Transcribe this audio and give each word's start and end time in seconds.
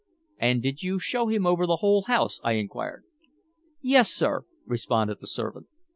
"And 0.39 0.63
did 0.63 0.81
you 0.81 0.97
show 0.97 1.27
him 1.27 1.45
over 1.45 1.67
the 1.67 1.75
whole 1.75 2.05
house?" 2.07 2.39
I 2.43 2.53
inquired. 2.53 3.03
"Yes, 3.83 4.09
sir," 4.09 4.45
responded 4.65 5.19
the 5.21 5.27
servant. 5.27 5.67